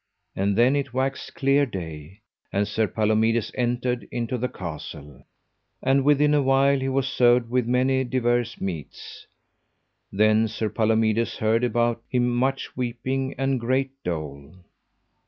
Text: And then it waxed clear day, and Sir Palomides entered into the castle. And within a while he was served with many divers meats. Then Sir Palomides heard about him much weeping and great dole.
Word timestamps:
And 0.35 0.57
then 0.57 0.75
it 0.75 0.95
waxed 0.95 1.35
clear 1.35 1.63
day, 1.63 2.21
and 2.51 2.67
Sir 2.67 2.87
Palomides 2.87 3.51
entered 3.53 4.07
into 4.11 4.35
the 4.35 4.47
castle. 4.49 5.27
And 5.83 6.03
within 6.03 6.33
a 6.33 6.41
while 6.41 6.79
he 6.79 6.89
was 6.89 7.07
served 7.07 7.51
with 7.51 7.67
many 7.67 8.03
divers 8.03 8.59
meats. 8.59 9.27
Then 10.11 10.47
Sir 10.47 10.69
Palomides 10.69 11.37
heard 11.37 11.63
about 11.63 12.01
him 12.09 12.27
much 12.29 12.75
weeping 12.75 13.35
and 13.37 13.59
great 13.59 13.91
dole. 14.03 14.55